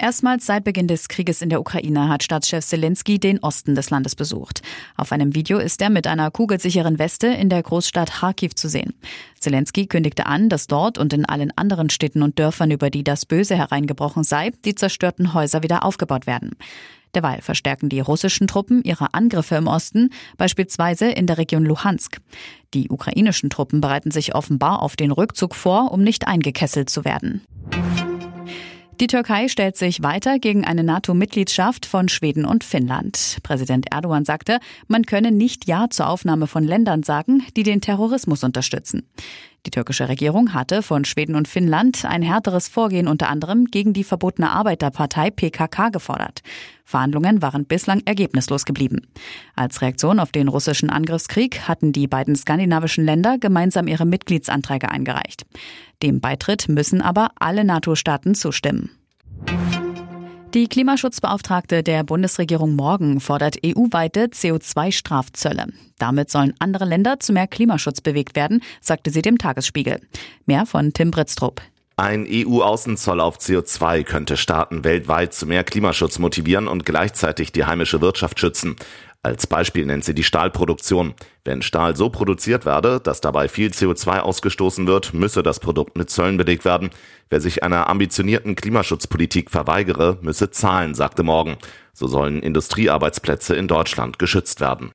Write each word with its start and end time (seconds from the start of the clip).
Erstmals 0.00 0.46
seit 0.46 0.62
Beginn 0.62 0.86
des 0.86 1.08
Krieges 1.08 1.42
in 1.42 1.50
der 1.50 1.58
Ukraine 1.58 2.08
hat 2.08 2.22
Staatschef 2.22 2.64
Zelensky 2.64 3.18
den 3.18 3.40
Osten 3.40 3.74
des 3.74 3.90
Landes 3.90 4.14
besucht. 4.14 4.62
Auf 4.96 5.10
einem 5.10 5.34
Video 5.34 5.58
ist 5.58 5.82
er 5.82 5.90
mit 5.90 6.06
einer 6.06 6.30
kugelsicheren 6.30 7.00
Weste 7.00 7.26
in 7.26 7.48
der 7.48 7.64
Großstadt 7.64 8.12
Kharkiv 8.12 8.54
zu 8.54 8.68
sehen. 8.68 8.94
Zelensky 9.40 9.86
kündigte 9.88 10.26
an, 10.26 10.48
dass 10.48 10.68
dort 10.68 10.98
und 10.98 11.12
in 11.12 11.24
allen 11.24 11.50
anderen 11.58 11.90
Städten 11.90 12.22
und 12.22 12.38
Dörfern, 12.38 12.70
über 12.70 12.90
die 12.90 13.02
das 13.02 13.26
Böse 13.26 13.56
hereingebrochen 13.56 14.22
sei, 14.22 14.52
die 14.64 14.76
zerstörten 14.76 15.34
Häuser 15.34 15.64
wieder 15.64 15.84
aufgebaut 15.84 16.28
werden. 16.28 16.52
Derweil 17.16 17.42
verstärken 17.42 17.88
die 17.88 17.98
russischen 17.98 18.46
Truppen 18.46 18.84
ihre 18.84 19.14
Angriffe 19.14 19.56
im 19.56 19.66
Osten, 19.66 20.10
beispielsweise 20.36 21.06
in 21.06 21.26
der 21.26 21.38
Region 21.38 21.64
Luhansk. 21.64 22.20
Die 22.72 22.88
ukrainischen 22.88 23.50
Truppen 23.50 23.80
bereiten 23.80 24.12
sich 24.12 24.36
offenbar 24.36 24.80
auf 24.80 24.94
den 24.94 25.10
Rückzug 25.10 25.56
vor, 25.56 25.90
um 25.90 26.04
nicht 26.04 26.28
eingekesselt 26.28 26.88
zu 26.88 27.04
werden. 27.04 27.42
Die 29.00 29.06
Türkei 29.06 29.46
stellt 29.46 29.76
sich 29.76 30.02
weiter 30.02 30.40
gegen 30.40 30.64
eine 30.64 30.82
NATO-Mitgliedschaft 30.82 31.86
von 31.86 32.08
Schweden 32.08 32.44
und 32.44 32.64
Finnland. 32.64 33.38
Präsident 33.44 33.92
Erdogan 33.92 34.24
sagte, 34.24 34.58
man 34.88 35.06
könne 35.06 35.30
nicht 35.30 35.68
Ja 35.68 35.88
zur 35.88 36.08
Aufnahme 36.08 36.48
von 36.48 36.64
Ländern 36.64 37.04
sagen, 37.04 37.44
die 37.56 37.62
den 37.62 37.80
Terrorismus 37.80 38.42
unterstützen. 38.42 39.08
Die 39.68 39.70
türkische 39.70 40.08
Regierung 40.08 40.54
hatte 40.54 40.80
von 40.80 41.04
Schweden 41.04 41.34
und 41.34 41.46
Finnland 41.46 42.06
ein 42.06 42.22
härteres 42.22 42.68
Vorgehen 42.68 43.06
unter 43.06 43.28
anderem 43.28 43.66
gegen 43.66 43.92
die 43.92 44.02
verbotene 44.02 44.48
Arbeiterpartei 44.48 45.30
PKK 45.30 45.90
gefordert. 45.90 46.40
Verhandlungen 46.86 47.42
waren 47.42 47.66
bislang 47.66 48.00
ergebnislos 48.06 48.64
geblieben. 48.64 49.02
Als 49.56 49.82
Reaktion 49.82 50.20
auf 50.20 50.32
den 50.32 50.48
russischen 50.48 50.88
Angriffskrieg 50.88 51.68
hatten 51.68 51.92
die 51.92 52.06
beiden 52.06 52.34
skandinavischen 52.34 53.04
Länder 53.04 53.36
gemeinsam 53.36 53.88
ihre 53.88 54.06
Mitgliedsanträge 54.06 54.90
eingereicht. 54.90 55.44
Dem 56.02 56.22
Beitritt 56.22 56.70
müssen 56.70 57.02
aber 57.02 57.32
alle 57.38 57.62
NATO-Staaten 57.62 58.34
zustimmen. 58.34 58.97
Die 60.58 60.66
Klimaschutzbeauftragte 60.66 61.84
der 61.84 62.02
Bundesregierung 62.02 62.74
Morgen 62.74 63.20
fordert 63.20 63.58
EU-weite 63.64 64.24
CO2-Strafzölle. 64.24 65.66
Damit 66.00 66.32
sollen 66.32 66.52
andere 66.58 66.84
Länder 66.84 67.20
zu 67.20 67.32
mehr 67.32 67.46
Klimaschutz 67.46 68.00
bewegt 68.00 68.34
werden, 68.34 68.64
sagte 68.80 69.12
sie 69.12 69.22
dem 69.22 69.38
Tagesspiegel. 69.38 70.00
Mehr 70.46 70.66
von 70.66 70.92
Tim 70.92 71.12
Britztrup. 71.12 71.62
Ein 71.96 72.26
EU-Außenzoll 72.28 73.20
auf 73.20 73.38
CO2 73.38 74.02
könnte 74.02 74.36
Staaten 74.36 74.82
weltweit 74.82 75.32
zu 75.32 75.46
mehr 75.46 75.62
Klimaschutz 75.62 76.18
motivieren 76.18 76.66
und 76.66 76.84
gleichzeitig 76.84 77.52
die 77.52 77.64
heimische 77.64 78.00
Wirtschaft 78.00 78.40
schützen. 78.40 78.74
Als 79.22 79.48
Beispiel 79.48 79.84
nennt 79.84 80.04
sie 80.04 80.14
die 80.14 80.22
Stahlproduktion. 80.22 81.14
Wenn 81.44 81.60
Stahl 81.60 81.96
so 81.96 82.08
produziert 82.08 82.64
werde, 82.64 83.00
dass 83.00 83.20
dabei 83.20 83.48
viel 83.48 83.70
CO2 83.70 84.20
ausgestoßen 84.20 84.86
wird, 84.86 85.12
müsse 85.12 85.42
das 85.42 85.58
Produkt 85.58 85.98
mit 85.98 86.08
Zöllen 86.08 86.36
belegt 86.36 86.64
werden. 86.64 86.90
Wer 87.28 87.40
sich 87.40 87.64
einer 87.64 87.88
ambitionierten 87.88 88.54
Klimaschutzpolitik 88.54 89.50
verweigere, 89.50 90.18
müsse 90.22 90.50
zahlen, 90.50 90.94
sagte 90.94 91.24
Morgen. 91.24 91.56
So 91.92 92.06
sollen 92.06 92.42
Industriearbeitsplätze 92.42 93.56
in 93.56 93.66
Deutschland 93.66 94.20
geschützt 94.20 94.60
werden. 94.60 94.92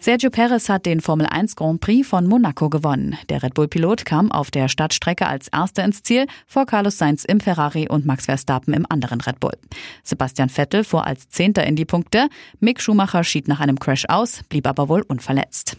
Sergio 0.00 0.30
Perez 0.30 0.68
hat 0.68 0.86
den 0.86 1.00
Formel 1.00 1.26
1 1.26 1.56
Grand 1.56 1.80
Prix 1.80 2.06
von 2.06 2.26
Monaco 2.26 2.70
gewonnen. 2.70 3.18
Der 3.28 3.42
Red 3.42 3.54
Bull-Pilot 3.54 4.04
kam 4.04 4.30
auf 4.30 4.50
der 4.50 4.68
Stadtstrecke 4.68 5.26
als 5.26 5.48
Erster 5.48 5.84
ins 5.84 6.02
Ziel, 6.02 6.26
vor 6.46 6.66
Carlos 6.66 6.98
Sainz 6.98 7.24
im 7.24 7.40
Ferrari 7.40 7.88
und 7.88 8.06
Max 8.06 8.26
Verstappen 8.26 8.74
im 8.74 8.86
anderen 8.88 9.20
Red 9.20 9.40
Bull. 9.40 9.56
Sebastian 10.04 10.50
Vettel 10.50 10.84
fuhr 10.84 11.04
als 11.04 11.28
Zehnter 11.30 11.66
in 11.66 11.74
die 11.74 11.84
Punkte. 11.84 12.28
Mick 12.60 12.80
Schumacher 12.80 13.24
schied 13.24 13.48
nach 13.48 13.60
einem 13.60 13.78
Crash 13.78 14.04
aus, 14.08 14.42
blieb 14.48 14.68
aber 14.68 14.88
wohl 14.88 15.02
unverletzt. 15.02 15.76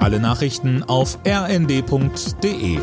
Alle 0.00 0.20
Nachrichten 0.20 0.82
auf 0.84 1.18
rnd.de 1.26 2.78